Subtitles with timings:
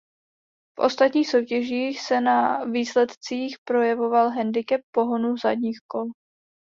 [0.79, 6.05] V ostatních soutěžích se na výsledcích projevoval handicap pohonu zadních kol.